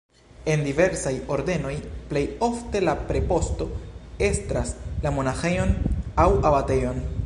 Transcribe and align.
En 0.53 0.61
diversaj 0.67 1.11
ordenoj 1.35 1.73
plej 2.13 2.23
ofte 2.49 2.81
la 2.87 2.97
preposto 3.13 3.69
estras 4.31 4.75
la 5.05 5.17
monaĥejon 5.21 5.79
aŭ 6.27 6.31
abatejon. 6.53 7.09